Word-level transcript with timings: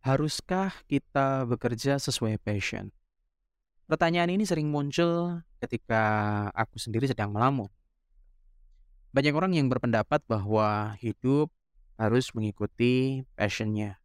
Haruskah 0.00 0.72
kita 0.88 1.44
bekerja 1.44 2.00
sesuai 2.00 2.40
passion? 2.40 2.88
Pertanyaan 3.84 4.32
ini 4.32 4.48
sering 4.48 4.72
muncul 4.72 5.44
ketika 5.60 6.00
aku 6.56 6.80
sendiri 6.80 7.04
sedang 7.04 7.36
melamun. 7.36 7.68
Banyak 9.12 9.36
orang 9.36 9.52
yang 9.52 9.68
berpendapat 9.68 10.24
bahwa 10.24 10.96
hidup 11.04 11.52
harus 12.00 12.32
mengikuti 12.32 13.28
passionnya. 13.36 14.00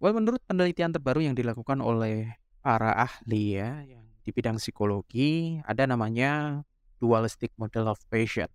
Well, 0.00 0.16
menurut 0.16 0.40
penelitian 0.48 0.88
terbaru 0.88 1.28
yang 1.28 1.36
dilakukan 1.36 1.84
oleh 1.84 2.40
para 2.64 2.96
ahli 2.96 3.60
ya, 3.60 3.84
yang 3.84 4.08
di 4.24 4.32
bidang 4.32 4.56
psikologi, 4.56 5.60
ada 5.68 5.84
namanya 5.84 6.64
dualistic 6.96 7.52
model 7.60 7.92
of 7.92 8.00
passion. 8.08 8.48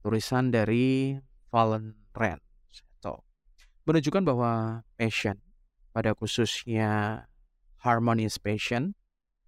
Tulisan 0.00 0.48
dari 0.56 1.20
Valen 1.52 2.00
Rand 2.16 2.47
menunjukkan 3.88 4.20
bahwa 4.20 4.84
passion, 5.00 5.40
pada 5.96 6.12
khususnya 6.12 7.24
harmonious 7.80 8.36
passion, 8.36 8.92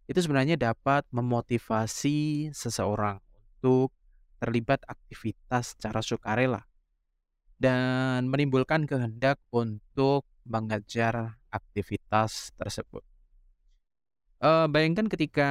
itu 0.09 0.25
sebenarnya 0.25 0.57
dapat 0.57 1.05
memotivasi 1.13 2.49
seseorang 2.57 3.21
untuk 3.61 3.93
terlibat 4.41 4.81
aktivitas 4.89 5.77
secara 5.77 6.01
sukarela 6.01 6.65
dan 7.61 8.27
menimbulkan 8.33 8.89
kehendak 8.89 9.37
untuk 9.53 10.25
mengejar 10.49 11.37
aktivitas 11.53 12.57
tersebut. 12.57 13.05
Uh, 14.41 14.65
bayangkan 14.73 15.05
ketika 15.13 15.51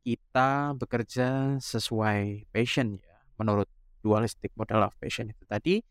kita 0.00 0.72
bekerja 0.80 1.60
sesuai 1.60 2.48
passion 2.48 2.96
ya, 2.96 3.20
menurut 3.36 3.68
dualistic 4.00 4.48
model 4.56 4.88
of 4.88 4.96
passion 4.96 5.28
itu 5.28 5.44
tadi, 5.44 5.84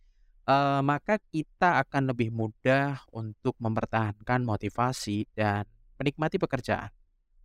uh, 0.47 0.81
maka 0.81 1.19
kita 1.29 1.81
akan 1.85 2.13
lebih 2.13 2.33
mudah 2.33 3.01
untuk 3.13 3.53
mempertahankan 3.61 4.41
motivasi 4.41 5.29
dan 5.35 5.67
menikmati 6.01 6.41
pekerjaan, 6.41 6.89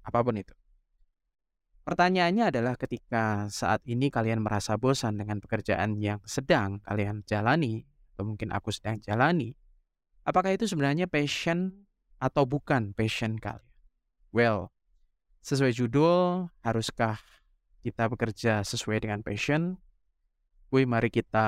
apa 0.04 0.18
pun 0.24 0.40
itu. 0.40 0.54
Pertanyaannya 1.86 2.50
adalah 2.50 2.74
ketika 2.74 3.46
saat 3.46 3.78
ini 3.86 4.10
kalian 4.10 4.42
merasa 4.42 4.74
bosan 4.74 5.22
dengan 5.22 5.38
pekerjaan 5.38 6.02
yang 6.02 6.18
sedang 6.26 6.82
kalian 6.82 7.22
jalani, 7.22 7.86
atau 8.16 8.26
mungkin 8.26 8.50
aku 8.50 8.74
sedang 8.74 8.98
jalani, 9.04 9.54
apakah 10.26 10.50
itu 10.56 10.66
sebenarnya 10.66 11.06
passion 11.06 11.86
atau 12.18 12.42
bukan 12.42 12.90
passion 12.90 13.38
kalian? 13.38 13.62
Well, 14.34 14.74
sesuai 15.46 15.78
judul, 15.78 16.50
haruskah 16.66 17.22
kita 17.86 18.10
bekerja 18.10 18.66
sesuai 18.66 19.06
dengan 19.06 19.22
passion? 19.22 19.78
Wih, 20.74 20.90
mari 20.90 21.06
kita 21.06 21.46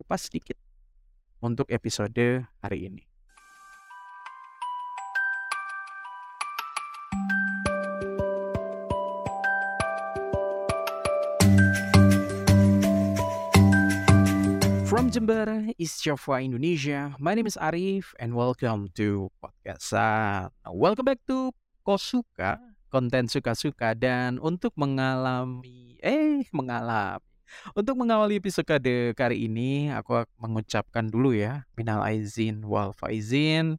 kupas 0.00 0.32
sedikit 0.32 0.56
untuk 1.44 1.68
episode 1.68 2.48
hari 2.64 2.88
ini. 2.88 3.04
From 14.88 15.12
Jember, 15.12 15.68
East 15.76 16.00
Java, 16.00 16.40
Indonesia, 16.40 17.12
my 17.20 17.36
name 17.36 17.44
is 17.44 17.60
Arif 17.60 18.16
and 18.16 18.32
welcome 18.32 18.88
to 18.96 19.28
podcast. 19.44 19.92
welcome 20.72 21.12
back 21.12 21.20
to 21.28 21.52
Kosuka, 21.84 22.56
konten 22.88 23.28
suka-suka 23.28 23.92
dan 23.92 24.40
untuk 24.40 24.72
mengalami 24.80 26.00
eh 26.00 26.48
mengalami 26.56 27.29
untuk 27.74 27.98
mengawali 27.98 28.38
episode 28.38 28.66
kali 29.14 29.36
ini, 29.46 29.90
aku 29.90 30.24
mengucapkan 30.38 31.06
dulu 31.08 31.34
ya, 31.34 31.66
minal 31.74 32.02
aizin 32.02 32.62
wal 32.64 32.94
faizin, 32.94 33.78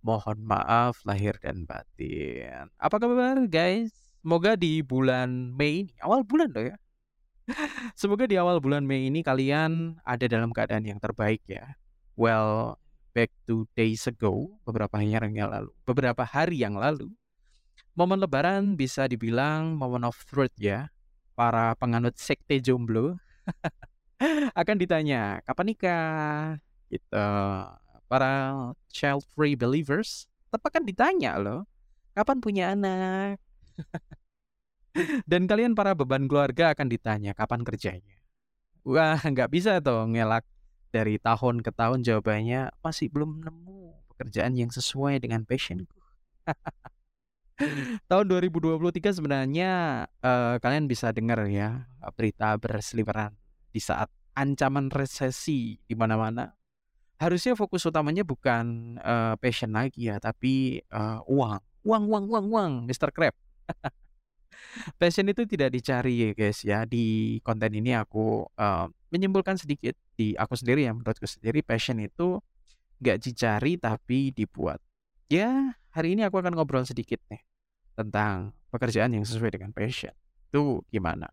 mohon 0.00 0.38
maaf 0.44 1.00
lahir 1.04 1.36
dan 1.40 1.64
batin. 1.68 2.68
Apa 2.80 2.96
kabar 3.00 3.36
guys? 3.46 3.92
Semoga 4.20 4.52
di 4.52 4.84
bulan 4.84 5.56
Mei 5.56 5.88
ini, 5.88 5.92
awal 6.04 6.20
bulan 6.24 6.52
loh 6.52 6.64
ya. 6.72 6.76
Semoga 8.00 8.28
di 8.28 8.36
awal 8.36 8.60
bulan 8.60 8.84
Mei 8.84 9.08
ini 9.08 9.24
kalian 9.24 9.96
ada 10.04 10.28
dalam 10.28 10.52
keadaan 10.52 10.84
yang 10.84 11.00
terbaik 11.00 11.40
ya. 11.48 11.76
Well, 12.20 12.76
back 13.16 13.32
to 13.48 13.64
days 13.72 14.04
ago, 14.04 14.60
beberapa 14.68 15.00
hari 15.00 15.16
yang 15.16 15.48
lalu, 15.48 15.72
beberapa 15.88 16.20
hari 16.20 16.60
yang 16.60 16.76
lalu, 16.76 17.08
momen 17.96 18.20
lebaran 18.20 18.76
bisa 18.76 19.08
dibilang 19.08 19.76
momen 19.76 20.04
of 20.04 20.20
truth 20.28 20.52
ya 20.60 20.92
para 21.40 21.72
penganut 21.80 22.20
sekte 22.20 22.60
jomblo 22.60 23.16
akan 24.60 24.76
ditanya 24.76 25.40
kapan 25.48 25.72
nikah? 25.72 26.60
Gitu. 26.92 27.24
Para 28.04 28.32
child 28.92 29.24
free 29.32 29.56
believers 29.56 30.28
tetap 30.52 30.60
akan 30.68 30.84
ditanya 30.84 31.40
loh 31.40 31.64
kapan 32.12 32.44
punya 32.44 32.76
anak? 32.76 33.40
Dan 35.30 35.48
kalian 35.48 35.72
para 35.72 35.96
beban 35.96 36.28
keluarga 36.28 36.76
akan 36.76 36.92
ditanya 36.92 37.32
kapan 37.32 37.64
kerjanya? 37.64 38.20
Wah 38.84 39.16
nggak 39.16 39.48
bisa 39.48 39.80
tuh 39.80 40.12
ngelak 40.12 40.44
dari 40.92 41.16
tahun 41.16 41.64
ke 41.64 41.72
tahun 41.72 42.04
jawabannya 42.04 42.68
masih 42.84 43.08
belum 43.08 43.40
nemu 43.46 43.96
pekerjaan 44.12 44.58
yang 44.58 44.68
sesuai 44.68 45.22
dengan 45.22 45.46
passionku 45.46 45.96
tahun 48.10 48.24
2023 48.28 49.20
sebenarnya 49.20 49.70
uh, 50.24 50.56
kalian 50.60 50.88
bisa 50.88 51.12
dengar 51.12 51.44
ya 51.46 51.84
berita 52.16 52.56
berseliweran 52.56 53.36
di 53.70 53.78
saat 53.78 54.08
ancaman 54.34 54.88
resesi 54.88 55.76
di 55.84 55.94
mana-mana. 55.94 56.54
Harusnya 57.20 57.52
fokus 57.52 57.84
utamanya 57.84 58.24
bukan 58.24 58.96
uh, 59.04 59.36
passion 59.36 59.76
lagi 59.76 60.08
ya, 60.08 60.16
tapi 60.16 60.80
uh, 60.88 61.20
uang. 61.28 61.60
Uang, 61.84 62.04
uang, 62.08 62.24
uang, 62.32 62.46
uang, 62.48 62.72
Mr. 62.88 63.12
Crab. 63.12 63.36
passion 65.00 65.28
itu 65.28 65.44
tidak 65.44 65.76
dicari 65.76 66.16
ya 66.16 66.30
guys 66.32 66.64
ya. 66.64 66.88
Di 66.88 67.36
konten 67.44 67.76
ini 67.76 67.92
aku 67.92 68.48
uh, 68.56 68.88
menyimpulkan 69.12 69.60
sedikit 69.60 69.92
di 70.16 70.32
aku 70.32 70.56
sendiri 70.56 70.88
ya, 70.88 70.96
menurutku 70.96 71.28
sendiri 71.28 71.60
passion 71.60 72.00
itu 72.00 72.40
gak 73.04 73.20
dicari 73.20 73.76
tapi 73.76 74.32
dibuat. 74.32 74.80
Ya, 75.28 75.76
hari 75.92 76.16
ini 76.16 76.24
aku 76.24 76.40
akan 76.40 76.56
ngobrol 76.56 76.88
sedikit 76.88 77.20
nih 77.28 77.49
tentang 77.98 78.54
pekerjaan 78.70 79.12
yang 79.14 79.26
sesuai 79.26 79.58
dengan 79.58 79.70
passion. 79.74 80.14
Itu 80.50 80.82
gimana? 80.90 81.30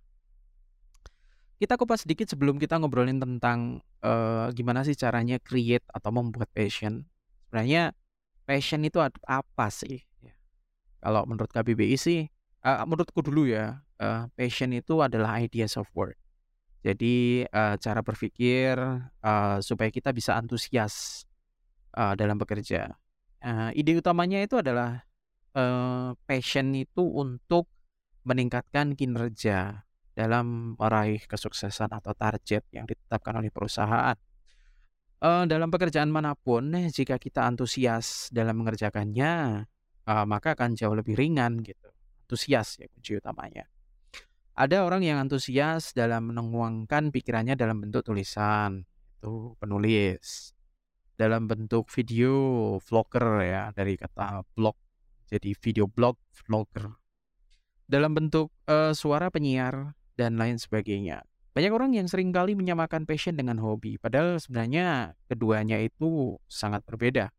Kita 1.57 1.73
kupas 1.73 2.06
sedikit 2.06 2.29
sebelum 2.29 2.62
kita 2.62 2.78
ngobrolin 2.78 3.18
tentang 3.18 3.81
uh, 4.06 4.53
gimana 4.53 4.85
sih 4.85 4.94
caranya 4.94 5.41
create 5.41 5.85
atau 5.90 6.13
membuat 6.13 6.53
passion. 6.53 7.09
Sebenarnya 7.50 7.97
passion 8.45 8.85
itu 8.85 9.01
apa 9.01 9.68
sih? 9.73 10.06
Ya. 10.22 10.38
Kalau 11.01 11.25
menurut 11.25 11.50
KBBI 11.50 11.97
sih, 11.97 12.29
uh, 12.62 12.85
menurutku 12.85 13.25
dulu 13.25 13.50
ya, 13.50 13.81
uh, 13.97 14.29
passion 14.38 14.69
itu 14.69 15.01
adalah 15.01 15.41
ideas 15.41 15.74
of 15.81 15.89
work. 15.97 16.18
Jadi 16.85 17.44
uh, 17.50 17.74
cara 17.81 18.06
berpikir 18.06 18.78
uh, 19.25 19.57
supaya 19.59 19.89
kita 19.89 20.13
bisa 20.13 20.38
antusias 20.38 21.25
uh, 21.97 22.13
dalam 22.13 22.38
bekerja. 22.38 22.94
Uh, 23.41 23.74
ide 23.74 23.97
utamanya 23.97 24.45
itu 24.45 24.62
adalah 24.62 25.03
uh, 25.57 26.13
passion 26.29 26.78
itu 26.78 27.01
untuk 27.01 27.66
meningkatkan 28.22 28.94
kinerja 28.94 29.81
dalam 30.13 30.78
meraih 30.78 31.25
kesuksesan 31.25 31.90
atau 31.90 32.13
target 32.13 32.62
yang 32.69 32.85
ditetapkan 32.85 33.41
oleh 33.41 33.50
perusahaan. 33.50 34.18
Uh, 35.18 35.50
dalam 35.50 35.73
pekerjaan 35.73 36.13
mana 36.13 36.38
pun, 36.38 36.69
jika 36.94 37.18
kita 37.18 37.41
antusias 37.41 38.29
dalam 38.29 38.62
mengerjakannya, 38.62 39.66
maka 40.07 40.56
akan 40.56 40.78
jauh 40.78 40.95
lebih 40.95 41.19
ringan 41.19 41.59
gitu. 41.66 41.89
Antusias 42.24 42.79
ya 42.79 42.88
kunci 42.88 43.19
utamanya. 43.19 43.68
Ada 44.56 44.88
orang 44.88 45.03
yang 45.03 45.19
antusias 45.19 45.91
dalam 45.91 46.31
menuangkan 46.31 47.12
pikirannya 47.12 47.59
dalam 47.59 47.84
bentuk 47.84 48.07
tulisan, 48.07 48.88
itu 49.19 49.53
penulis. 49.59 50.53
Dalam 51.18 51.50
bentuk 51.50 51.89
video, 51.89 52.77
vlogger 52.81 53.27
ya, 53.45 53.63
dari 53.75 54.00
kata 54.00 54.45
blog 54.56 54.77
jadi 55.27 55.51
video 55.59 55.85
blog, 55.85 56.15
vlogger. 56.31 56.95
Dalam 57.88 58.15
bentuk 58.15 58.51
uh, 58.68 58.91
suara 58.91 59.31
penyiar 59.31 59.95
dan 60.19 60.35
lain 60.35 60.59
sebagainya. 60.59 61.24
Banyak 61.56 61.74
orang 61.74 61.91
yang 61.97 62.06
sering 62.06 62.29
kali 62.29 62.53
menyamakan 62.53 63.09
passion 63.09 63.33
dengan 63.33 63.57
hobi, 63.57 63.97
padahal 63.97 64.38
sebenarnya 64.38 65.18
keduanya 65.25 65.81
itu 65.81 66.38
sangat 66.45 66.85
berbeda. 66.85 67.33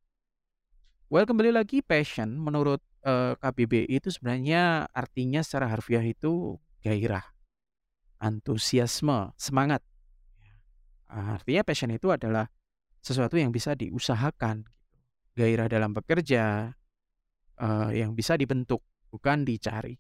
Well, 1.07 1.25
kembali 1.25 1.55
lagi 1.55 1.81
passion 1.81 2.37
menurut 2.37 2.83
uh, 3.07 3.33
eh, 3.33 3.35
KBBI 3.39 3.87
itu 3.89 4.11
sebenarnya 4.11 4.91
artinya 4.91 5.41
secara 5.41 5.71
harfiah 5.71 6.03
itu 6.03 6.59
gairah, 6.83 7.25
antusiasme, 8.19 9.33
semangat. 9.39 9.87
Artinya 11.09 11.63
passion 11.65 11.95
itu 11.95 12.13
adalah 12.13 12.51
sesuatu 13.01 13.39
yang 13.39 13.55
bisa 13.55 13.73
diusahakan. 13.73 14.67
Gairah 15.39 15.71
dalam 15.71 15.95
bekerja, 15.95 16.75
uh, 17.61 17.91
yang 17.93 18.15
bisa 18.15 18.35
dibentuk, 18.39 18.81
bukan 19.13 19.45
dicari. 19.45 19.99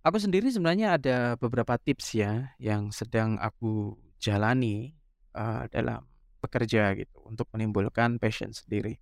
Aku 0.00 0.16
sendiri 0.16 0.48
sebenarnya 0.48 0.96
ada 0.96 1.16
beberapa 1.36 1.76
tips 1.76 2.16
ya 2.16 2.56
yang 2.56 2.88
sedang 2.88 3.36
aku 3.36 4.00
jalani 4.16 4.96
uh, 5.36 5.68
dalam 5.68 6.08
bekerja 6.40 6.96
gitu 6.96 7.20
untuk 7.28 7.44
menimbulkan 7.52 8.16
passion 8.16 8.48
sendiri. 8.56 8.96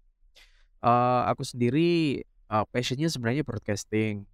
Eee, 0.82 1.20
aku 1.30 1.42
sendiri, 1.42 2.22
eee, 2.22 2.64
passion-nya 2.70 3.10
sebenarnya 3.10 3.42
broadcasting. 3.46 4.26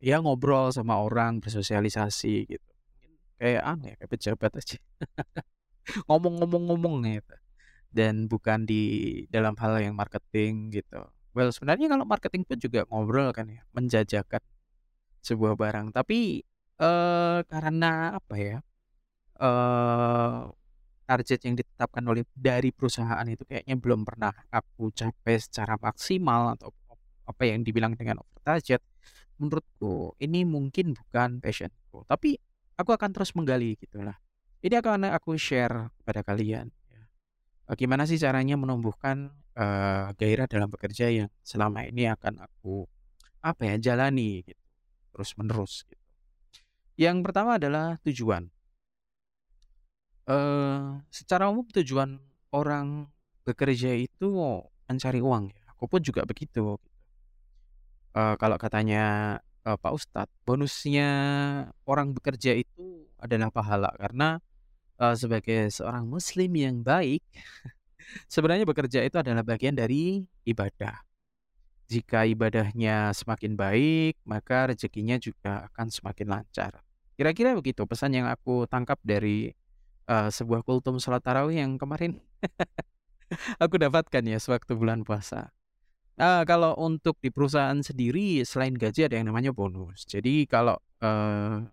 Ya 0.00 0.20
ngobrol 0.22 0.72
sama 0.72 1.00
orang, 1.00 1.40
bersosialisasi 1.44 2.34
gitu. 2.48 2.70
Kayak 3.40 3.62
apa 3.64 3.84
ya, 3.88 3.94
kayak 4.00 4.10
pejabat 4.12 4.52
aja. 4.60 4.78
Ngomong 6.08 6.34
ngomong 6.44 6.64
ngomong 6.68 6.94
gitu. 7.08 7.36
Dan 7.88 8.28
bukan 8.28 8.68
di 8.68 8.82
dalam 9.32 9.56
hal 9.56 9.80
yang 9.80 9.96
marketing 9.96 10.68
gitu. 10.72 11.00
Well, 11.38 11.54
sebenarnya 11.54 11.86
kalau 11.86 12.02
marketing 12.02 12.42
pun 12.42 12.58
juga 12.58 12.82
ngobrol 12.90 13.30
kan 13.30 13.46
ya, 13.46 13.62
menjajakan 13.70 14.42
sebuah 15.22 15.54
barang. 15.54 15.86
Tapi, 15.94 16.42
eee, 16.80 17.38
karena 17.46 18.18
apa 18.18 18.34
ya, 18.38 18.58
eee, 19.40 20.40
target 21.08 21.40
yang 21.46 21.56
ditetapkan 21.60 22.04
oleh 22.04 22.24
dari 22.36 22.70
perusahaan 22.74 23.24
itu 23.28 23.44
kayaknya 23.48 23.76
belum 23.80 24.02
pernah 24.08 24.32
aku 24.52 24.92
capai 24.92 25.38
secara 25.40 25.78
maksimal 25.80 26.56
atau 26.58 26.70
apa 27.28 27.42
yang 27.48 27.62
dibilang 27.64 27.94
dengan 27.96 28.20
over 28.24 28.40
target, 28.44 28.82
menurutku 29.40 30.16
ini 30.20 30.44
mungkin 30.48 30.96
bukan 30.96 31.40
passion-ku. 31.44 32.04
Tapi 32.08 32.36
aku 32.80 32.90
akan 32.96 33.10
terus 33.14 33.32
menggali 33.38 33.76
gitulah. 33.80 34.16
Ini 34.64 34.82
akan 34.82 35.12
aku 35.14 35.36
share 35.38 35.92
kepada 36.02 36.22
kalian 36.26 36.68
ya. 36.90 37.02
Eee, 37.70 37.76
gimana 37.78 38.04
sih 38.08 38.18
caranya 38.20 38.56
menumbuhkan, 38.60 39.32
eee, 39.58 40.04
gairah 40.20 40.46
dalam 40.50 40.68
bekerja 40.74 41.06
yang 41.10 41.30
selama 41.42 41.84
ini 41.90 42.06
akan 42.14 42.34
aku, 42.46 42.86
apa 43.44 43.62
ya, 43.74 43.76
jalani 43.92 44.42
gitu, 44.46 44.64
terus-menerus 45.14 45.84
gitu. 45.90 46.04
Yang 47.00 47.16
pertama 47.24 47.56
adalah 47.56 47.96
tujuan. 48.04 48.50
Eee, 50.28 51.00
secara 51.08 51.48
umum 51.48 51.64
tujuan 51.72 52.20
orang 52.52 53.08
bekerja 53.48 53.96
itu 53.96 54.28
mencari 54.88 55.20
uang 55.24 55.44
ya, 55.52 55.62
aku 55.72 55.84
pun 55.88 56.00
juga 56.04 56.22
begitu. 56.28 56.76
Eee, 58.16 58.34
kalau 58.40 58.56
katanya, 58.60 58.98
eee, 59.66 59.76
Pak 59.78 59.92
Ustadz, 59.94 60.32
bonusnya 60.48 61.08
orang 61.88 62.12
bekerja 62.16 62.56
itu 62.56 63.06
adalah 63.20 63.48
pahala 63.52 63.90
karena, 64.00 64.40
eee, 65.00 65.14
sebagai 65.18 65.60
seorang 65.74 66.06
muslim 66.08 66.50
yang 66.56 66.76
baik, 66.84 67.22
sebenarnya 68.30 68.64
bekerja 68.68 69.00
itu 69.04 69.16
adalah 69.20 69.42
bagian 69.46 69.74
dari 69.76 70.24
ibadah. 70.48 71.04
Jika 71.88 72.28
ibadahnya 72.28 73.16
semakin 73.16 73.56
baik, 73.56 74.20
maka 74.28 74.68
rezekinya 74.68 75.16
juga 75.16 75.68
akan 75.72 75.88
semakin 75.88 76.26
lancar. 76.28 76.72
Kira-kira 77.16 77.56
begitu 77.56 77.84
pesan 77.88 78.12
yang 78.12 78.28
aku 78.28 78.68
tangkap 78.68 79.00
dari, 79.00 79.52
eee, 80.08 80.28
sebuah 80.32 80.62
kultum 80.68 81.00
salat 81.00 81.24
tarawih 81.24 81.60
yang 81.64 81.80
kemarin 81.80 82.20
aku 83.62 83.74
dapatkan 83.78 84.22
ya 84.24 84.38
sewaktu 84.40 84.74
bulan 84.78 85.02
puasa. 85.06 85.50
Eee, 86.18 86.42
kalau 86.48 86.74
untuk 86.78 87.18
di 87.22 87.30
perusahaan 87.32 87.78
sendiri 87.82 88.42
selain 88.46 88.74
gaji 88.76 89.06
ada 89.08 89.16
yang 89.20 89.30
namanya 89.30 89.52
bonus. 89.54 90.04
Jadi 90.08 90.46
kalau, 90.50 90.76
eee, 91.02 91.66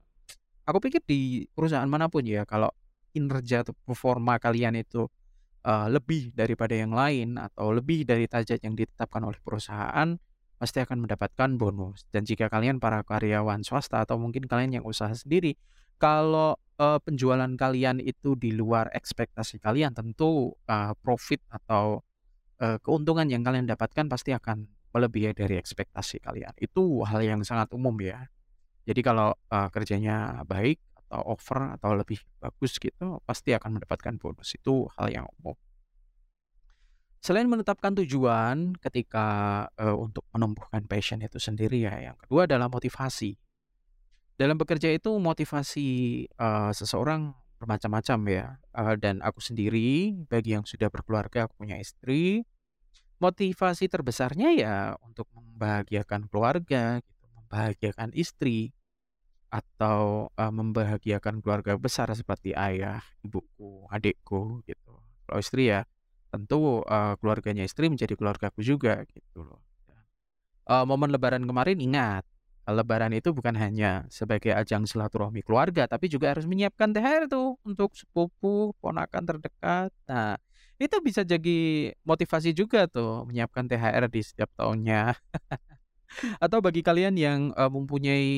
aku 0.68 0.78
pikir 0.84 1.02
di 1.06 1.46
perusahaan 1.54 1.88
mana 1.90 2.08
pun 2.12 2.26
ya, 2.26 2.46
kalau 2.48 2.70
kinerja 3.16 3.66
atau 3.68 3.74
performa 3.88 4.38
kalian 4.42 4.78
itu, 4.80 5.08
eee, 5.66 5.88
lebih 5.92 6.32
daripada 6.38 6.74
yang 6.78 6.94
lain 6.96 7.36
atau 7.42 7.74
lebih 7.76 8.06
dari 8.08 8.30
target 8.30 8.62
yang 8.64 8.78
ditetapkan 8.78 9.26
oleh 9.26 9.40
perusahaan, 9.42 10.16
pasti 10.62 10.80
akan 10.80 11.04
mendapatkan 11.10 11.50
bonus. 11.60 12.06
Dan 12.14 12.24
jika 12.24 12.48
kalian 12.48 12.80
para 12.80 13.02
karyawan 13.04 13.62
swasta 13.66 14.06
atau 14.06 14.16
mungkin 14.22 14.46
kalian 14.48 14.82
yang 14.82 14.86
usaha 14.88 15.12
sendiri, 15.12 15.58
kalau, 16.00 16.56
eee, 16.80 17.00
penjualan 17.04 17.52
kalian 17.58 18.00
itu 18.04 18.36
di 18.40 18.54
luar 18.56 18.88
ekspektasi 18.94 19.60
kalian, 19.64 19.92
tentu, 19.98 20.54
eee, 20.70 20.94
profit 21.04 21.42
atau, 21.52 22.04
eee, 22.62 22.78
keuntungan 22.84 23.28
yang 23.32 23.44
kalian 23.46 23.68
dapatkan 23.70 24.08
pasti 24.12 24.32
akan 24.36 24.68
melebihi 24.96 25.36
dari 25.36 25.56
ekspektasi 25.60 26.24
kalian. 26.24 26.54
Itu 26.60 27.04
hal 27.08 27.22
yang 27.26 27.42
sangat 27.48 27.72
umum 27.76 27.96
ya. 28.02 28.28
Jadi 28.86 29.02
kalau, 29.06 29.34
eee, 29.52 29.68
kerjanya 29.74 30.42
baik 30.46 30.80
atau 31.16 31.24
over 31.32 31.80
atau 31.80 31.96
lebih 31.96 32.20
bagus 32.44 32.76
gitu, 32.76 33.24
pasti 33.24 33.56
akan 33.56 33.80
mendapatkan 33.80 34.20
bonus, 34.20 34.52
itu 34.60 34.92
hal 35.00 35.08
yang 35.08 35.26
umum. 35.40 35.56
Selain 37.24 37.48
menetapkan 37.50 37.96
tujuan 38.04 38.78
ketika, 38.78 39.26
eee, 39.80 39.96
untuk 39.96 40.28
menumbuhkan 40.36 40.86
passion 40.86 41.24
itu 41.26 41.42
sendiri 41.42 41.88
ya, 41.88 42.12
yang 42.12 42.18
kedua 42.22 42.46
adalah 42.46 42.70
motivasi. 42.70 43.34
Dalam 44.36 44.60
bekerja 44.60 44.92
itu 44.92 45.16
motivasi, 45.16 45.90
eee, 46.28 46.72
seseorang 46.76 47.32
bermacam-macam 47.58 48.20
ya, 48.30 48.46
eee, 48.76 48.94
dan 49.00 49.24
aku 49.24 49.40
sendiri 49.42 50.14
bagi 50.28 50.54
yang 50.54 50.68
sudah 50.68 50.92
berkeluarga, 50.92 51.48
aku 51.48 51.56
punya 51.66 51.80
istri, 51.80 52.44
motivasi 53.24 53.88
terbesarnya 53.90 54.50
ya 54.56 54.78
untuk 55.02 55.26
membahagiakan 55.34 56.28
keluarga 56.30 57.00
gitu, 57.00 57.26
membahagiakan 57.40 58.12
istri, 58.14 58.76
atau, 59.60 60.30
eee, 60.40 60.52
membahagiakan 60.60 61.36
keluarga 61.44 61.74
besar 61.80 62.08
seperti 62.20 62.52
ayah, 62.68 63.00
ibuku, 63.26 63.88
adikku 63.96 64.62
gitu. 64.70 64.94
Kalau 65.28 65.40
istri 65.44 65.64
ya 65.74 65.82
tentu, 66.34 66.84
eee, 66.88 67.14
keluarganya 67.22 67.64
istri 67.70 67.86
menjadi 67.94 68.14
keluargaku 68.20 68.60
juga 68.66 68.94
gitu 69.14 69.40
loh. 69.48 69.62
Eee, 70.66 70.84
momen 70.90 71.14
lebaran 71.14 71.46
kemarin 71.46 71.78
ingat, 71.78 72.26
lebaran 72.66 73.14
itu 73.14 73.30
bukan 73.38 73.54
hanya 73.54 74.10
sebagai 74.10 74.50
ajang 74.58 74.90
silaturahmi 74.90 75.46
keluarga, 75.46 75.86
tapi 75.86 76.10
juga 76.10 76.34
harus 76.34 76.50
menyiapkan 76.50 76.90
THR 76.90 77.24
tuh 77.30 77.58
untuk 77.62 77.94
sepupu, 77.94 78.74
ponakan 78.82 79.24
terdekat. 79.30 79.94
Nah, 80.10 80.34
itu 80.82 80.98
bisa 81.06 81.22
jadi 81.22 81.58
motivasi 82.02 82.50
juga 82.58 82.90
tuh 82.90 83.30
menyiapkan 83.30 83.70
THR 83.70 84.06
di 84.10 84.22
setiap 84.26 84.50
tahunnya. 84.58 85.14
Atau 86.44 86.60
bagi 86.64 86.82
kalian 86.86 87.16
yang, 87.20 87.40
eee, 87.56 87.70
mempunyai, 87.72 88.32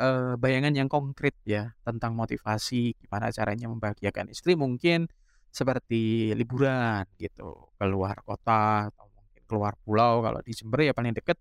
eee, 0.00 0.34
bayangan 0.40 0.72
yang 0.76 0.88
konkret 0.92 1.34
ya 1.44 1.72
tentang 1.86 2.14
motivasi, 2.16 2.94
gimana 3.00 3.28
caranya 3.34 3.68
membahagiakan 3.72 4.30
istri, 4.32 4.54
mungkin 4.58 5.08
seperti 5.52 6.32
liburan 6.36 7.04
gitu, 7.20 7.68
keluar 7.80 8.16
kota 8.24 8.88
atau 8.92 9.06
mungkin 9.12 9.42
keluar 9.48 9.72
pulau, 9.84 10.24
kalau 10.24 10.40
di 10.44 10.52
Jember 10.56 10.80
ya 10.88 10.92
paling 10.96 11.12
dekat 11.16 11.36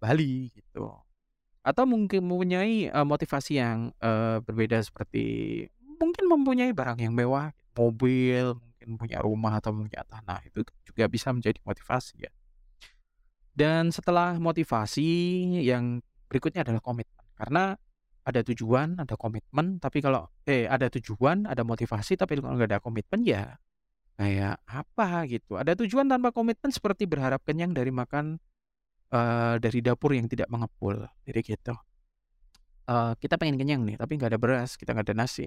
Bali 0.00 0.48
gitu. 0.56 0.88
Atau 1.66 1.84
mungkin 1.88 2.24
mempunyai, 2.28 2.88
eee, 2.92 3.06
motivasi 3.06 3.60
yang, 3.60 3.92
eee, 4.00 4.40
berbeda 4.46 4.80
seperti 4.84 5.24
mungkin 6.00 6.26
mempunyai 6.32 6.72
barang 6.72 7.00
yang 7.04 7.12
mewah, 7.16 7.52
mobil, 7.76 8.56
mungkin 8.56 8.88
punya 9.00 9.18
rumah 9.24 9.60
atau 9.60 9.72
punya 9.76 10.02
tanah, 10.08 10.40
itu 10.48 10.64
juga 10.88 11.04
bisa 11.12 11.30
menjadi 11.36 11.60
motivasi 11.64 12.24
ya. 12.24 12.32
Dan 13.54 13.90
setelah 13.90 14.38
motivasi, 14.38 15.08
yang 15.66 16.00
berikutnya 16.30 16.62
adalah 16.62 16.80
komitmen. 16.80 17.26
Karena 17.34 17.74
ada 18.26 18.40
tujuan, 18.46 19.00
ada 19.02 19.14
komitmen, 19.18 19.80
tapi 19.82 20.00
kalau 20.04 20.28
eh, 20.46 20.68
ada 20.68 20.88
tujuan, 20.92 21.48
ada 21.48 21.62
motivasi, 21.66 22.16
tapi 22.20 22.38
kalau 22.40 22.56
nggak 22.58 22.70
ada 22.76 22.80
komitmen 22.82 23.22
ya 23.26 23.56
kayak 24.20 24.60
apa 24.68 25.26
gitu. 25.30 25.56
Ada 25.60 25.74
tujuan 25.80 26.06
tanpa 26.10 26.30
komitmen 26.34 26.70
seperti 26.74 27.06
berharap 27.10 27.42
kenyang 27.46 27.72
dari 27.76 27.90
makan, 27.94 28.38
eee, 29.14 29.54
dari 29.62 29.80
dapur 29.84 30.12
yang 30.16 30.26
tidak 30.30 30.48
mengepul, 30.52 30.96
jadi 31.26 31.40
gitu. 31.44 31.74
Eee, 32.88 33.12
kita 33.22 33.34
pengen 33.38 33.56
kenyang 33.60 33.82
nih, 33.86 33.96
tapi 34.00 34.18
nggak 34.18 34.30
ada 34.34 34.40
beras, 34.40 34.74
kita 34.74 34.92
nggak 34.96 35.06
ada 35.12 35.16
nasi. 35.16 35.46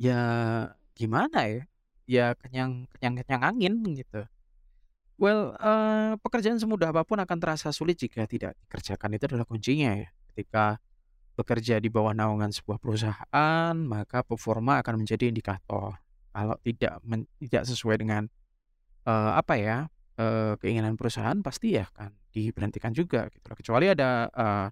Ya 0.00 0.20
gimana 0.96 1.40
ya, 1.48 1.62
ya 2.08 2.26
kenyang 2.38 2.86
kenyang-kenyang 2.98 3.42
angin 3.44 3.74
gitu. 3.96 4.26
Well, 5.20 5.54
eee, 5.60 6.16
pekerjaan 6.24 6.56
semudah 6.62 6.90
apa 6.94 7.04
pun 7.04 7.20
akan 7.20 7.38
terasa 7.42 7.70
sulit 7.76 8.00
jika 8.00 8.24
tidak 8.24 8.56
dikerjakan, 8.66 9.16
itu 9.16 9.24
adalah 9.28 9.46
kuncinya 9.48 9.92
ya. 10.00 10.08
Ketika 10.32 10.80
bekerja 11.40 11.80
di 11.80 11.88
bawah 11.88 12.12
naungan 12.12 12.52
sebuah 12.52 12.78
perusahaan, 12.82 13.74
maka 13.80 14.20
performa 14.26 14.84
akan 14.84 15.02
menjadi 15.04 15.32
indikator. 15.32 15.96
Kalau 16.36 16.56
tidak 16.62 17.00
men 17.08 17.26
tidak 17.40 17.64
sesuai 17.66 17.96
dengan, 18.02 18.28
eee, 19.08 19.30
apa 19.36 19.54
ya, 19.58 19.78
eee, 20.20 20.54
keinginan 20.62 20.94
perusahaan 21.00 21.38
pasti 21.44 21.76
ya 21.78 21.86
akan 21.96 22.12
diberhentikan 22.34 22.92
juga 22.96 23.26
gitu. 23.32 23.46
Kecuali 23.56 23.90
ada, 23.92 24.28
eee, 24.32 24.66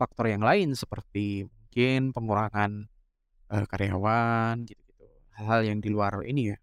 faktor 0.00 0.30
yang 0.32 0.42
lain 0.44 0.74
seperti 0.76 1.46
mungkin 1.46 2.12
pengurangan, 2.16 2.88
eee, 3.52 3.66
karyawan 3.70 4.64
gitu-gitu. 4.68 5.06
Hal-hal 5.40 5.62
yang 5.68 5.78
di 5.84 5.88
luar 5.92 6.22
ini 6.26 6.52
ya, 6.54 6.58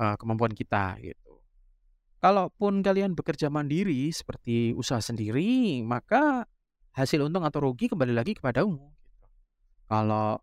eee, 0.00 0.14
kemampuan 0.20 0.52
kita 0.56 0.98
gitu. 1.02 1.40
Kalaupun 2.22 2.86
kalian 2.86 3.18
bekerja 3.18 3.50
mandiri 3.50 4.06
seperti 4.14 4.70
usaha 4.78 5.02
sendiri, 5.02 5.82
maka 5.82 6.46
hasil 6.92 7.24
untung 7.24 7.44
atau 7.44 7.64
rugi 7.64 7.88
kembali 7.92 8.12
lagi 8.16 8.36
kepadamu 8.36 8.78
gitu. 8.96 9.26
Kalau, 9.88 10.40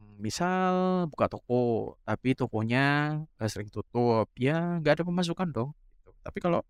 mmm, 0.00 0.16
misal 0.22 0.72
buka 1.10 1.26
toko, 1.30 1.96
tapi 2.06 2.34
tokonya, 2.38 3.20
sering 3.46 3.70
tutup, 3.72 4.30
ya 4.38 4.78
nggak 4.82 5.02
ada 5.02 5.04
pemasukan 5.06 5.48
dong 5.50 5.70
gitu. 6.02 6.10
Tapi 6.22 6.38
kalau 6.42 6.62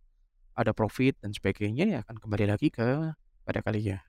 ada 0.56 0.72
profit 0.72 1.16
dan 1.20 1.32
sebagainya 1.36 1.84
ya 1.88 1.98
akan 2.04 2.16
kembali 2.20 2.46
lagi 2.48 2.72
kepada 2.72 3.60
kalian. 3.64 4.00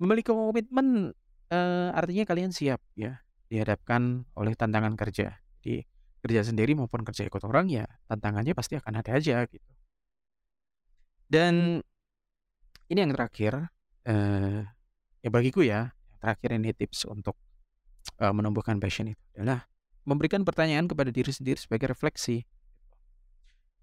Memiliki 0.00 0.30
komitmen, 0.30 1.12
eee, 1.50 1.88
artinya 1.96 2.24
kalian 2.28 2.52
siap 2.54 2.80
ya 2.94 3.20
dihadapkan 3.50 4.24
oleh 4.36 4.54
tantangan 4.54 4.94
kerja. 5.00 5.40
Jadi 5.64 5.84
kerja 6.22 6.42
sendiri 6.44 6.74
maupun 6.76 7.06
kerja 7.06 7.24
ikut 7.26 7.42
orang 7.46 7.70
ya 7.70 7.86
tantangannya 8.10 8.52
pasti 8.52 8.76
akan 8.78 9.00
ada 9.00 9.16
aja 9.16 9.46
gitu. 9.48 9.70
Dan 11.28 11.84
ini 12.88 12.98
yang 13.04 13.12
terakhir, 13.12 13.68
eee, 14.08 14.64
ya 15.20 15.28
bagiku 15.28 15.60
ya, 15.60 15.92
terakhir 16.24 16.56
ini 16.56 16.72
tips 16.72 17.04
untuk, 17.04 17.36
eee, 18.18 18.32
menumbuhkan 18.32 18.80
passion 18.80 19.12
itu 19.12 19.20
adalah 19.36 19.68
memberikan 20.08 20.42
pertanyaan 20.42 20.88
kepada 20.88 21.12
diri 21.12 21.28
sendiri 21.28 21.60
sebagai 21.60 21.92
refleksi. 21.92 22.48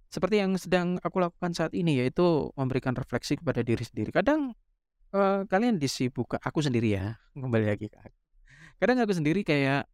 Seperti 0.09 0.41
yang 0.41 0.55
sedang 0.57 0.97
aku 1.03 1.21
lakukan 1.21 1.51
saat 1.53 1.75
ini, 1.77 2.01
yaitu 2.01 2.49
memberikan 2.55 2.95
refleksi 2.97 3.37
kepada 3.37 3.61
diri 3.61 3.83
sendiri. 3.85 4.09
Kadang, 4.09 4.55
eee, 5.13 5.45
kalian 5.47 5.77
disibuk 5.77 6.39
aku 6.39 6.59
sendiri 6.65 6.97
ya, 6.97 7.19
kembali 7.37 7.65
lagi 7.69 7.87
ke 7.91 7.97
aku. 7.99 8.17
Kadang 8.81 8.97
aku 9.03 9.13
sendiri 9.15 9.41
kayak, 9.45 9.85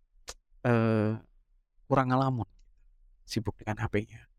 eee, 0.66 1.20
kurang 1.90 2.14
ngelamun, 2.14 2.48
sibuk 3.28 3.58
dengan 3.60 3.84
HP-nya. 3.84 4.30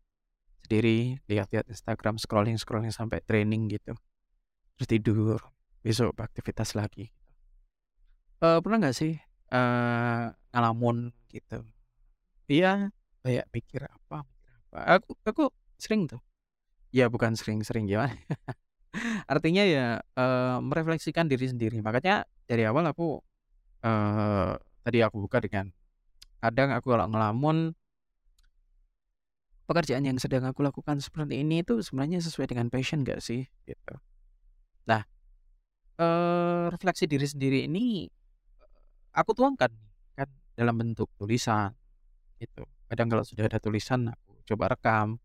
Sendiri, 0.65 1.19
lihat-lihat 1.27 1.67
Instagram, 1.69 2.17
scrolling-scrolling 2.17 2.89
sampai 2.95 3.19
training 3.27 3.67
gitu. 3.69 3.93
Terus 4.79 4.89
tidur, 4.89 5.39
besok 5.83 6.15
beraktivitas 6.17 6.73
lagi. 6.79 7.11
Eee, 8.43 8.57
pernah 8.63 8.77
nggak 8.83 8.95
sih, 8.97 9.13
eee, 9.53 10.23
ngelamun 10.53 11.11
gitu? 11.31 11.63
Iya, 12.51 12.91
kayak 13.25 13.45
mikir 13.55 13.81
apa 13.87 14.25
apa, 14.71 14.79
aku 14.99 15.11
aku 15.27 15.43
sering 15.79 16.07
tuh. 16.11 16.21
Ya 16.95 17.07
bukan 17.11 17.33
sering-sering 17.37 17.85
gimana, 17.89 18.15
artinya 19.31 19.63
ya, 19.65 19.99
eee, 20.17 20.57
merefleksikan 20.63 21.27
diri 21.31 21.47
sendiri. 21.49 21.79
Makanya 21.83 22.25
dari 22.49 22.63
awal 22.67 22.85
aku, 22.91 23.19
eee, 23.85 24.53
tadi 24.85 24.99
aku 25.05 25.17
buka 25.27 25.39
dengan 25.43 25.71
kadang 26.43 26.71
aku 26.75 26.93
kalau 26.95 27.07
ngelamun 27.11 27.73
pekerjaan 29.67 30.03
yang 30.07 30.19
sedang 30.19 30.43
aku 30.47 30.59
lakukan 30.63 30.99
seperti 30.99 31.39
ini 31.43 31.63
itu 31.63 31.79
sebenarnya 31.79 32.19
sesuai 32.23 32.47
dengan 32.51 32.67
passion 32.73 33.03
nggak 33.03 33.19
sih? 33.23 33.47
Gitu. 33.67 33.93
Nah, 34.89 35.03
refleksi 36.73 37.05
diri 37.05 37.27
sendiri 37.27 37.59
ini, 37.69 38.09
aku 39.13 39.31
tuangkan 39.37 39.69
kan 40.17 40.29
dalam 40.57 40.75
bentuk 40.77 41.09
tulisan, 41.17 41.73
gitu. 42.41 42.65
Kadang 42.89 43.09
kalau 43.09 43.23
sudah 43.25 43.49
ada 43.49 43.57
tulisan 43.57 44.09
aku 44.09 44.41
coba 44.49 44.73
rekam. 44.73 45.17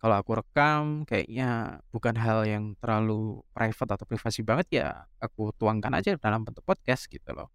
Kalau 0.00 0.16
aku 0.16 0.32
rekam 0.40 1.04
kayaknya 1.04 1.78
bukan 1.92 2.16
hal 2.16 2.48
yang 2.48 2.72
terlalu 2.80 3.44
private 3.52 4.00
atau 4.00 4.06
privasi 4.08 4.40
banget, 4.40 4.66
ya 4.80 4.88
aku 5.20 5.52
tuangkan 5.60 5.92
aja 5.92 6.16
dalam 6.16 6.40
bentuk 6.40 6.64
podcast 6.64 7.04
gitu 7.04 7.36
loh. 7.36 7.52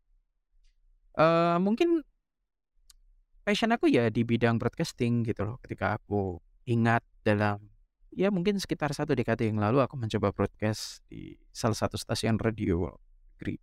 Eee, 1.17 1.57
mungkin 1.57 2.05
passion 3.41 3.73
aku 3.73 3.89
ya 3.89 4.13
di 4.13 4.21
bidang 4.21 4.61
broadcasting 4.61 5.25
gitu 5.25 5.41
loh. 5.41 5.57
Ketika 5.65 5.97
aku 5.97 6.37
ingat 6.69 7.01
dalam 7.25 7.65
ya 8.15 8.31
mungkin 8.31 8.55
sekitar 8.55 8.95
satu 8.95 9.11
dekade 9.11 9.51
yang 9.51 9.59
lalu 9.59 9.83
aku 9.83 9.99
mencoba 9.99 10.31
broadcast 10.31 11.03
di 11.11 11.35
salah 11.51 11.75
satu 11.75 11.99
stasiun 11.99 12.39
radio 12.39 12.87
negeri 13.35 13.59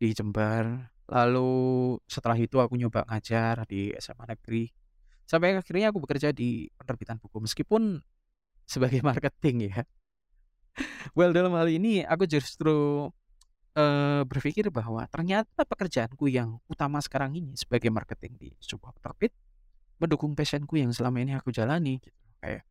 di 0.00 0.08
Jember. 0.16 0.90
Lalu 1.06 1.52
setelah 2.08 2.34
itu 2.40 2.58
aku 2.58 2.74
nyoba 2.74 3.04
ngajar 3.06 3.68
di 3.68 3.92
SMA 4.00 4.26
negeri. 4.26 4.72
Sampai 5.28 5.54
akhirnya 5.54 5.92
aku 5.92 6.02
bekerja 6.02 6.32
di 6.32 6.66
penerbitan 6.72 7.20
buku 7.20 7.38
meskipun 7.44 8.00
sebagai 8.64 9.04
marketing 9.06 9.70
ya. 9.70 9.84
Well, 11.14 11.32
dalam 11.32 11.56
hal 11.56 11.68
ini 11.72 12.04
aku 12.04 12.28
justru, 12.28 13.08
eee, 13.76 14.26
berpikir 14.28 14.68
bahwa 14.68 15.08
ternyata 15.08 15.64
pekerjaanku 15.64 16.28
yang 16.28 16.60
utama 16.68 17.00
sekarang 17.00 17.32
ini 17.32 17.56
sebagai 17.56 17.88
marketing 17.88 18.36
di 18.36 18.50
sebuah 18.60 18.92
penerbit, 19.00 19.32
mendukung 19.96 20.36
passion-ku 20.36 20.76
yang 20.76 20.92
selama 20.92 21.24
ini 21.24 21.32
aku 21.38 21.48
jalani 21.54 21.96
gitu. 22.02 22.20
Kayak, 22.44 22.68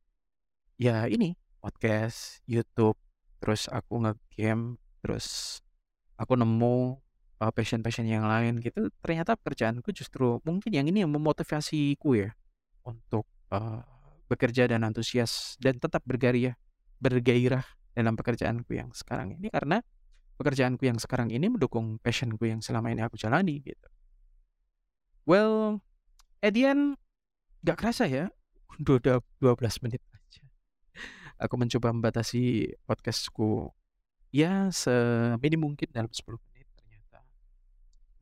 ya 0.79 1.07
ini, 1.11 1.35
podcast, 1.63 2.41
YouTube, 2.49 2.97
terus 3.41 3.67
aku 3.71 4.03
nge-game, 4.05 4.77
terus 5.03 5.59
aku 6.19 6.35
nemu, 6.39 6.99
eee, 7.41 7.51
passion-passion 7.55 8.07
yang 8.07 8.25
lain 8.27 8.59
gitu. 8.63 8.89
Ternyata 9.03 9.35
pekerjaanku 9.39 9.89
justru 9.95 10.39
mungkin 10.47 10.71
yang 10.73 10.87
ini 10.89 11.03
yang 11.05 11.11
memotivasiku 11.13 12.17
ya 12.19 12.31
untuk, 12.87 13.25
eee, 13.53 13.81
bekerja 14.31 14.67
dan 14.71 14.83
antusias 14.87 15.55
dan 15.61 15.77
tetap 15.77 16.01
bergairah 16.07 16.55
bergairah 16.99 17.63
dalam 17.93 18.15
pekerjaanku 18.17 18.73
yang 18.75 18.89
sekarang 18.95 19.35
ini 19.37 19.47
karena 19.53 19.83
pekerjaanku 20.39 20.83
yang 20.87 20.99
sekarang 21.01 21.29
ini 21.31 21.47
mendukung 21.51 21.97
passion-ku 22.03 22.45
yang 22.49 22.61
selama 22.63 22.91
ini 22.93 23.03
aku 23.05 23.15
jalani 23.19 23.61
gitu. 23.63 23.87
Well, 25.25 25.81
end 26.45 26.97
nggak 27.65 27.77
kerasa 27.81 28.05
ya, 28.09 28.29
udah 28.81 29.21
12 29.41 29.77
menit. 29.83 30.01
Aku 31.35 31.59
mencoba 31.59 31.91
membatasi 31.91 32.75
podcast-ku 32.87 33.67
ya 34.31 34.71
seminim 34.71 35.71
mungkin 35.71 35.87
dalam 35.91 36.11
10 36.11 36.39
menit, 36.51 36.67
ternyata 36.75 37.19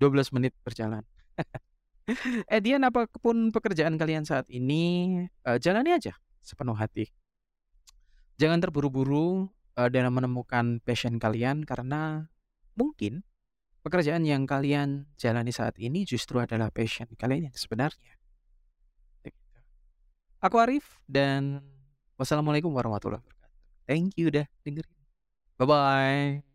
12 0.01 0.34
menit 0.34 0.53
berjalan. 0.65 1.05
The 2.63 2.70
end 2.75 2.84
apa 2.84 3.08
pun 3.22 3.50
pekerjaan 3.53 3.96
kalian 3.96 4.27
saat 4.27 4.50
ini, 4.51 5.15
eee, 5.25 5.58
jalani 5.62 5.96
aja 5.96 6.13
sepenuh 6.43 6.75
hati. 6.75 7.08
Jangan 8.38 8.60
terburu-buru, 8.60 9.48
eee, 9.79 9.89
dalam 9.93 10.13
menemukan 10.13 10.84
passion 10.84 11.15
kalian 11.17 11.63
karena 11.63 12.27
mungkin 12.75 13.24
pekerjaan 13.86 14.27
yang 14.27 14.43
kalian 14.50 15.08
jalani 15.15 15.53
saat 15.53 15.77
ini 15.79 16.03
justru 16.03 16.43
adalah 16.43 16.70
passion 16.70 17.08
kalian 17.15 17.51
yang 17.51 17.55
sebenarnya. 17.55 18.20
Begitu. 19.24 19.60
Aku 20.43 20.60
Arif 20.60 21.00
dan 21.08 21.63
wassalamualaikum 22.24 22.72
warahmatullahi 22.72 23.20
wabarakatuh. 23.20 23.51
Thank 23.86 24.15
you 24.15 24.32
udah 24.32 24.48
dengerin. 24.63 24.96
Bye-bye. 25.60 26.53